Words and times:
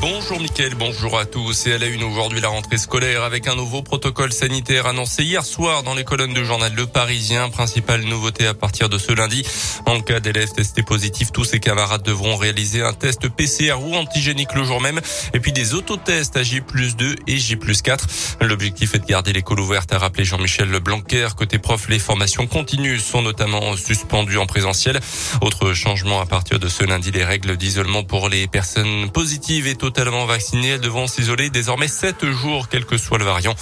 Bonjour 0.00 0.38
Mickaël, 0.40 0.74
bonjour 0.74 1.18
à 1.18 1.24
tous. 1.24 1.66
Et 1.66 1.72
à 1.72 1.78
la 1.78 1.86
une 1.86 2.02
aujourd'hui 2.02 2.40
la 2.40 2.48
rentrée 2.48 2.76
scolaire 2.76 3.22
avec 3.22 3.48
un 3.48 3.54
nouveau 3.54 3.82
protocole 3.82 4.30
sanitaire 4.30 4.86
annoncé 4.86 5.22
hier 5.22 5.44
soir 5.44 5.82
dans 5.82 5.94
les 5.94 6.04
colonnes 6.04 6.34
du 6.34 6.44
journal 6.44 6.72
Le 6.74 6.86
Parisien. 6.86 7.48
Principale 7.48 8.02
nouveauté 8.02 8.46
à 8.46 8.52
partir 8.52 8.90
de 8.90 8.98
ce 8.98 9.12
lundi. 9.12 9.42
En 9.86 10.00
cas 10.00 10.20
d'élèves 10.20 10.52
testés 10.52 10.82
positifs, 10.82 11.32
tous 11.32 11.44
ses 11.44 11.60
camarades 11.60 12.02
devront 12.02 12.36
réaliser 12.36 12.82
un 12.82 12.92
test 12.92 13.28
PCR 13.28 13.74
ou 13.80 13.94
antigénique 13.94 14.54
le 14.54 14.64
jour 14.64 14.82
même. 14.82 15.00
Et 15.32 15.40
puis 15.40 15.52
des 15.52 15.72
autotests 15.72 16.36
à 16.36 16.42
J 16.42 16.60
2 16.98 17.14
et 17.26 17.38
J 17.38 17.58
4. 17.82 18.06
L'objectif 18.42 18.94
est 18.94 18.98
de 18.98 19.06
garder 19.06 19.32
l'école 19.32 19.60
ouverte, 19.60 19.92
a 19.94 19.98
rappelé 19.98 20.24
Jean-Michel 20.24 20.68
Blanquer. 20.80 21.28
Côté 21.36 21.58
prof, 21.58 21.88
les 21.88 21.98
formations 21.98 22.46
continues 22.46 22.98
sont 22.98 23.22
notamment 23.22 23.76
suspendues 23.76 24.38
en 24.38 24.46
présentiel. 24.46 25.00
Autre 25.40 25.72
changement 25.72 26.20
à 26.20 26.26
partir 26.26 26.58
de 26.58 26.68
ce 26.68 26.84
lundi, 26.84 27.10
les 27.12 27.24
règles 27.24 27.56
d'isolement 27.56 28.04
pour 28.04 28.28
les 28.28 28.46
personnes 28.46 29.10
positives 29.10 29.66
et 29.66 29.74
totalement 29.90 30.26
vaccinées. 30.26 30.70
Elles 30.70 30.80
devront 30.80 31.06
s'isoler 31.06 31.48
désormais 31.48 31.86
7 31.86 32.28
jours, 32.32 32.68
quel 32.68 32.84
que 32.84 32.98
soit 32.98 33.18
le 33.18 33.24
variant. 33.24 33.54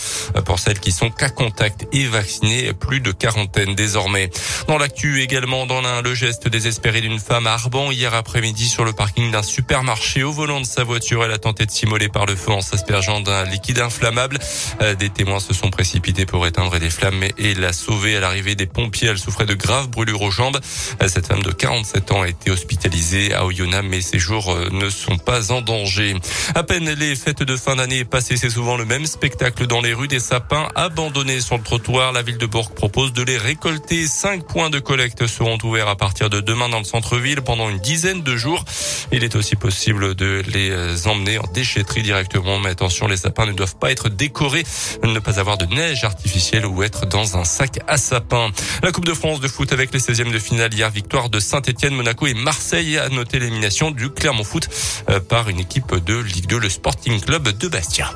Pour 0.46 0.58
celles 0.58 0.80
qui 0.80 0.90
sont 0.90 1.10
cas 1.10 1.28
contact 1.28 1.86
et 1.92 2.06
vaccinées, 2.06 2.72
plus 2.72 3.00
de 3.00 3.12
quarantaine 3.12 3.74
désormais. 3.74 4.30
Dans 4.66 4.78
l'actu 4.78 5.20
également, 5.20 5.66
dans 5.66 5.82
l'un, 5.82 6.00
le 6.00 6.14
geste 6.14 6.48
désespéré 6.48 7.02
d'une 7.02 7.18
femme 7.18 7.46
à 7.46 7.52
Arban 7.52 7.90
hier 7.90 8.14
après-midi 8.14 8.68
sur 8.68 8.86
le 8.86 8.94
parking 8.94 9.30
d'un 9.30 9.42
supermarché 9.42 10.22
au 10.22 10.32
volant 10.32 10.62
de 10.62 10.66
sa 10.66 10.82
voiture. 10.82 11.24
Elle 11.24 11.32
a 11.32 11.38
tenté 11.38 11.66
de 11.66 11.70
s'immoler 11.70 12.08
par 12.08 12.24
le 12.24 12.36
feu 12.36 12.52
en 12.52 12.62
s'aspergeant 12.62 13.20
d'un 13.20 13.44
liquide 13.44 13.80
inflammable. 13.80 14.38
Euh, 14.80 14.94
des 14.94 15.10
témoins 15.10 15.40
se 15.40 15.52
sont 15.52 15.68
précipités 15.68 16.24
pour 16.24 16.46
éteindre 16.46 16.78
les 16.78 16.88
flammes 16.88 17.24
et 17.36 17.52
la 17.54 17.74
sauver. 17.74 18.16
À 18.16 18.20
l'arrivée 18.20 18.54
des 18.54 18.66
pompiers, 18.66 19.08
elle 19.08 19.18
souffrait 19.18 19.44
de 19.44 19.54
graves 19.54 19.88
brûlures 19.88 20.22
aux 20.22 20.30
jambes. 20.30 20.58
Euh, 21.02 21.08
cette 21.08 21.26
femme 21.26 21.42
de 21.42 21.52
47 21.52 22.12
ans 22.12 22.22
a 22.22 22.28
été 22.28 22.50
hospitalisée 22.50 23.34
à 23.34 23.44
Oyonnax, 23.44 23.86
mais 23.86 24.00
ses 24.00 24.18
jours 24.18 24.52
euh, 24.52 24.70
ne 24.70 24.88
sont 24.88 25.18
pas 25.18 25.52
en 25.52 25.60
danger. 25.60 26.13
À 26.54 26.62
peine 26.62 26.90
les 26.90 27.16
fêtes 27.16 27.42
de 27.42 27.56
fin 27.56 27.76
d'année 27.76 28.04
passées, 28.04 28.36
c'est 28.36 28.50
souvent 28.50 28.76
le 28.76 28.84
même 28.84 29.06
spectacle 29.06 29.66
dans 29.66 29.80
les 29.80 29.94
rues 29.94 30.08
des 30.08 30.20
sapins 30.20 30.68
abandonnés 30.74 31.40
sur 31.40 31.56
le 31.56 31.62
trottoir. 31.62 32.12
La 32.12 32.22
ville 32.22 32.38
de 32.38 32.46
Bourg 32.46 32.72
propose 32.72 33.12
de 33.12 33.22
les 33.22 33.38
récolter. 33.38 34.06
Cinq 34.06 34.46
points 34.46 34.70
de 34.70 34.78
collecte 34.78 35.26
seront 35.26 35.58
ouverts 35.62 35.88
à 35.88 35.96
partir 35.96 36.30
de 36.30 36.40
demain 36.40 36.68
dans 36.68 36.78
le 36.78 36.84
centre-ville 36.84 37.42
pendant 37.42 37.68
une 37.70 37.78
dizaine 37.78 38.22
de 38.22 38.36
jours. 38.36 38.64
Il 39.12 39.24
est 39.24 39.36
aussi 39.36 39.56
possible 39.56 40.14
de 40.14 40.42
les 40.46 41.06
emmener 41.06 41.38
en 41.38 41.46
déchetterie 41.52 42.02
directement. 42.02 42.58
Mais 42.58 42.70
attention, 42.70 43.06
les 43.06 43.16
sapins 43.16 43.46
ne 43.46 43.52
doivent 43.52 43.76
pas 43.76 43.90
être 43.90 44.08
décorés, 44.08 44.64
ne 45.02 45.18
pas 45.18 45.38
avoir 45.38 45.58
de 45.58 45.66
neige 45.66 46.04
artificielle 46.04 46.66
ou 46.66 46.82
être 46.82 47.06
dans 47.06 47.36
un 47.36 47.44
sac 47.44 47.80
à 47.86 47.96
sapin. 47.96 48.50
La 48.82 48.92
Coupe 48.92 49.04
de 49.04 49.14
France 49.14 49.40
de 49.40 49.48
foot 49.48 49.72
avec 49.72 49.92
les 49.92 50.00
16e 50.00 50.32
de 50.32 50.38
finale 50.38 50.72
hier, 50.72 50.90
victoire 50.90 51.28
de 51.28 51.40
Saint-Etienne, 51.40 51.94
Monaco 51.94 52.26
et 52.26 52.34
Marseille 52.34 52.98
a 52.98 53.08
noté 53.08 53.38
l'élimination 53.38 53.90
du 53.90 54.10
Clermont 54.10 54.44
Foot 54.44 54.68
euh, 55.10 55.20
par 55.20 55.48
une 55.48 55.60
équipe 55.60 55.94
Ligue 56.12 56.46
2, 56.46 56.58
le 56.58 56.68
Sporting 56.68 57.20
Club 57.20 57.48
de 57.48 57.68
Bastia. 57.68 58.10